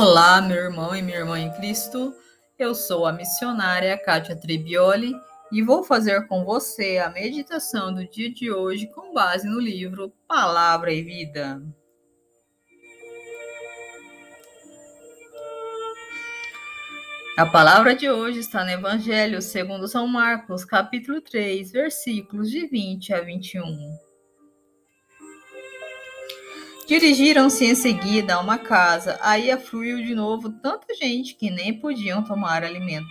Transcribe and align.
Olá, 0.00 0.40
meu 0.40 0.56
irmão 0.56 0.94
e 0.94 1.02
minha 1.02 1.18
irmã 1.18 1.40
em 1.40 1.50
Cristo. 1.54 2.14
Eu 2.56 2.72
sou 2.72 3.04
a 3.04 3.10
missionária 3.10 3.98
Kátia 3.98 4.36
Tribioli 4.36 5.12
e 5.50 5.60
vou 5.60 5.82
fazer 5.82 6.28
com 6.28 6.44
você 6.44 6.98
a 6.98 7.10
meditação 7.10 7.92
do 7.92 8.08
dia 8.08 8.32
de 8.32 8.48
hoje 8.48 8.86
com 8.86 9.12
base 9.12 9.48
no 9.48 9.58
livro 9.58 10.12
Palavra 10.28 10.92
e 10.92 11.02
Vida. 11.02 11.60
A 17.36 17.46
palavra 17.46 17.96
de 17.96 18.08
hoje 18.08 18.38
está 18.38 18.62
no 18.62 18.70
Evangelho 18.70 19.42
segundo 19.42 19.88
São 19.88 20.06
Marcos, 20.06 20.64
capítulo 20.64 21.20
3, 21.20 21.72
versículos 21.72 22.52
de 22.52 22.68
20 22.68 23.14
a 23.14 23.20
21. 23.20 24.07
Dirigiram-se 26.88 27.66
em 27.66 27.74
seguida 27.74 28.36
a 28.36 28.40
uma 28.40 28.56
casa, 28.56 29.18
aí 29.20 29.50
afluiu 29.50 30.02
de 30.02 30.14
novo 30.14 30.48
tanta 30.48 30.94
gente 30.94 31.34
que 31.34 31.50
nem 31.50 31.78
podiam 31.78 32.24
tomar 32.24 32.64
alimento. 32.64 33.06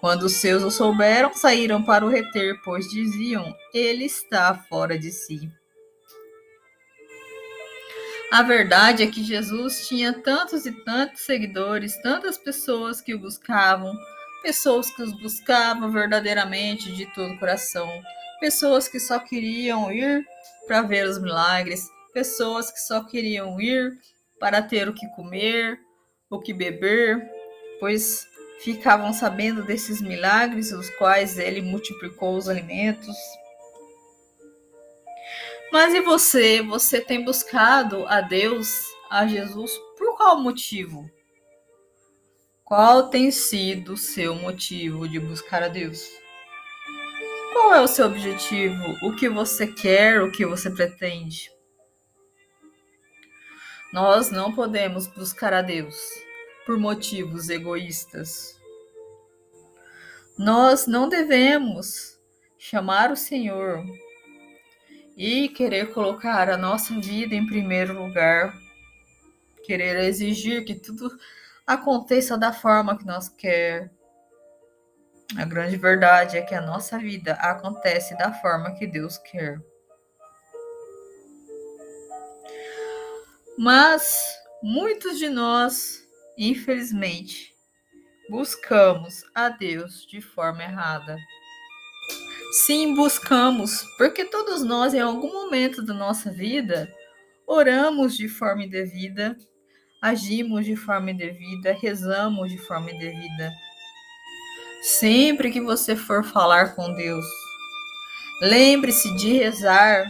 Quando 0.00 0.22
os 0.22 0.32
seus 0.36 0.62
o 0.62 0.70
souberam, 0.70 1.34
saíram 1.34 1.84
para 1.84 2.02
o 2.02 2.08
reter, 2.08 2.58
pois 2.64 2.88
diziam: 2.88 3.54
Ele 3.74 4.06
está 4.06 4.54
fora 4.54 4.98
de 4.98 5.10
si. 5.10 5.52
A 8.32 8.42
verdade 8.42 9.02
é 9.02 9.06
que 9.06 9.22
Jesus 9.22 9.86
tinha 9.86 10.14
tantos 10.14 10.64
e 10.64 10.72
tantos 10.72 11.20
seguidores, 11.20 12.00
tantas 12.00 12.38
pessoas 12.38 13.02
que 13.02 13.14
o 13.14 13.18
buscavam, 13.18 13.94
pessoas 14.42 14.90
que 14.90 15.02
os 15.02 15.12
buscavam 15.20 15.90
verdadeiramente 15.90 16.90
de 16.92 17.04
todo 17.12 17.34
o 17.34 17.38
coração, 17.38 17.86
pessoas 18.40 18.88
que 18.88 18.98
só 18.98 19.18
queriam 19.18 19.92
ir 19.92 20.24
para 20.66 20.80
ver 20.80 21.06
os 21.06 21.20
milagres, 21.20 21.94
pessoas 22.16 22.70
que 22.70 22.80
só 22.80 23.04
queriam 23.04 23.60
ir 23.60 23.92
para 24.40 24.62
ter 24.62 24.88
o 24.88 24.94
que 24.94 25.06
comer, 25.08 25.78
o 26.30 26.40
que 26.40 26.54
beber, 26.54 27.30
pois 27.78 28.26
ficavam 28.60 29.12
sabendo 29.12 29.62
desses 29.62 30.00
milagres, 30.00 30.72
os 30.72 30.88
quais 30.96 31.38
ele 31.38 31.60
multiplicou 31.60 32.34
os 32.34 32.48
alimentos. 32.48 33.14
Mas 35.70 35.92
e 35.92 36.00
você? 36.00 36.62
Você 36.62 37.02
tem 37.02 37.22
buscado 37.22 38.06
a 38.08 38.22
Deus, 38.22 38.66
a 39.10 39.26
Jesus, 39.26 39.70
por 39.98 40.16
qual 40.16 40.40
motivo? 40.40 41.10
Qual 42.64 43.10
tem 43.10 43.30
sido 43.30 43.92
o 43.92 43.98
seu 43.98 44.34
motivo 44.34 45.06
de 45.06 45.20
buscar 45.20 45.62
a 45.62 45.68
Deus? 45.68 46.08
Qual 47.52 47.74
é 47.74 47.80
o 47.82 47.86
seu 47.86 48.06
objetivo? 48.06 48.96
O 49.02 49.14
que 49.14 49.28
você 49.28 49.66
quer? 49.66 50.22
O 50.22 50.32
que 50.32 50.46
você 50.46 50.70
pretende? 50.70 51.54
Nós 53.92 54.30
não 54.30 54.52
podemos 54.52 55.06
buscar 55.06 55.52
a 55.52 55.62
Deus 55.62 55.96
por 56.66 56.78
motivos 56.78 57.48
egoístas. 57.48 58.60
Nós 60.36 60.86
não 60.86 61.08
devemos 61.08 62.18
chamar 62.58 63.12
o 63.12 63.16
Senhor 63.16 63.84
e 65.16 65.48
querer 65.48 65.92
colocar 65.92 66.50
a 66.50 66.56
nossa 66.56 66.98
vida 67.00 67.34
em 67.34 67.46
primeiro 67.46 67.94
lugar, 67.94 68.54
querer 69.64 70.04
exigir 70.04 70.64
que 70.64 70.74
tudo 70.74 71.16
aconteça 71.66 72.36
da 72.36 72.52
forma 72.52 72.98
que 72.98 73.06
nós 73.06 73.28
quer. 73.28 73.90
A 75.38 75.44
grande 75.44 75.76
verdade 75.76 76.36
é 76.36 76.42
que 76.42 76.54
a 76.54 76.60
nossa 76.60 76.98
vida 76.98 77.34
acontece 77.34 78.16
da 78.18 78.32
forma 78.32 78.74
que 78.74 78.86
Deus 78.86 79.16
quer. 79.18 79.60
Mas 83.58 84.16
muitos 84.62 85.18
de 85.18 85.28
nós, 85.28 86.06
infelizmente, 86.36 87.54
buscamos 88.28 89.22
a 89.34 89.48
Deus 89.48 90.06
de 90.06 90.20
forma 90.20 90.62
errada. 90.62 91.16
Sim, 92.64 92.94
buscamos, 92.94 93.82
porque 93.96 94.24
todos 94.24 94.62
nós, 94.62 94.94
em 94.94 95.00
algum 95.00 95.32
momento 95.32 95.82
da 95.82 95.94
nossa 95.94 96.30
vida, 96.30 96.92
oramos 97.46 98.16
de 98.16 98.28
forma 98.28 98.64
indevida, 98.64 99.36
agimos 100.02 100.64
de 100.64 100.76
forma 100.76 101.10
indevida, 101.10 101.72
rezamos 101.72 102.50
de 102.50 102.58
forma 102.58 102.90
indevida. 102.90 103.52
Sempre 104.82 105.50
que 105.50 105.60
você 105.60 105.96
for 105.96 106.24
falar 106.24 106.74
com 106.74 106.94
Deus, 106.94 107.24
lembre-se 108.42 109.14
de 109.16 109.32
rezar, 109.32 110.08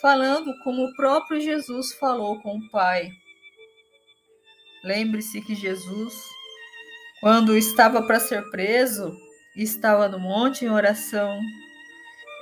falando 0.00 0.56
como 0.62 0.84
o 0.84 0.94
próprio 0.94 1.40
Jesus 1.40 1.92
falou 1.94 2.40
com 2.40 2.56
o 2.56 2.70
Pai. 2.70 3.10
Lembre-se 4.84 5.40
que 5.40 5.54
Jesus, 5.54 6.14
quando 7.20 7.56
estava 7.56 8.02
para 8.02 8.20
ser 8.20 8.48
preso, 8.50 9.12
estava 9.56 10.08
no 10.08 10.18
monte 10.18 10.64
em 10.64 10.70
oração, 10.70 11.40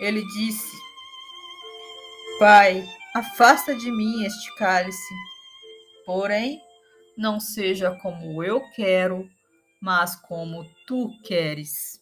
ele 0.00 0.22
disse: 0.26 0.76
Pai, 2.38 2.86
afasta 3.14 3.74
de 3.74 3.90
mim 3.90 4.24
este 4.24 4.54
cálice. 4.56 5.14
Porém, 6.04 6.60
não 7.16 7.40
seja 7.40 7.90
como 8.02 8.44
eu 8.44 8.60
quero, 8.72 9.28
mas 9.80 10.14
como 10.14 10.64
tu 10.86 11.10
queres. 11.24 11.98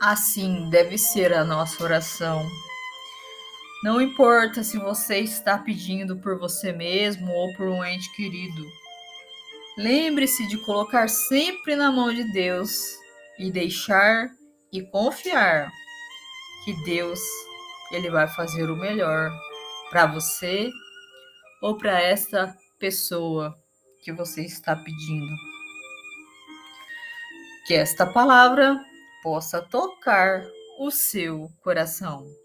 Assim 0.00 0.68
deve 0.68 0.98
ser 0.98 1.32
a 1.32 1.44
nossa 1.44 1.84
oração. 1.84 2.44
Não 3.82 4.00
importa 4.00 4.62
se 4.62 4.78
você 4.78 5.18
está 5.18 5.58
pedindo 5.58 6.16
por 6.16 6.38
você 6.38 6.72
mesmo 6.72 7.32
ou 7.32 7.52
por 7.54 7.66
um 7.66 7.84
ente 7.84 8.14
querido. 8.14 8.64
Lembre-se 9.76 10.46
de 10.46 10.56
colocar 10.58 11.08
sempre 11.08 11.74
na 11.74 11.90
mão 11.90 12.14
de 12.14 12.22
Deus 12.32 12.96
e 13.38 13.50
deixar 13.50 14.30
e 14.72 14.82
confiar 14.82 15.68
que 16.64 16.72
Deus 16.84 17.18
ele 17.90 18.08
vai 18.08 18.28
fazer 18.28 18.70
o 18.70 18.76
melhor 18.76 19.30
para 19.90 20.06
você 20.06 20.70
ou 21.60 21.76
para 21.76 22.00
essa 22.00 22.56
pessoa 22.78 23.52
que 24.02 24.12
você 24.12 24.42
está 24.42 24.76
pedindo. 24.76 25.34
Que 27.66 27.74
esta 27.74 28.06
palavra 28.06 28.80
possa 29.24 29.60
tocar 29.60 30.44
o 30.78 30.90
seu 30.90 31.48
coração. 31.62 32.41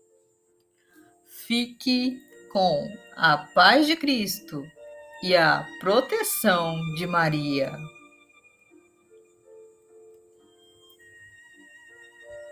Fique 1.47 2.19
com 2.51 2.91
a 3.15 3.37
paz 3.37 3.87
de 3.87 3.95
Cristo 3.95 4.65
e 5.23 5.33
a 5.33 5.65
proteção 5.79 6.77
de 6.95 7.07
Maria. 7.07 7.71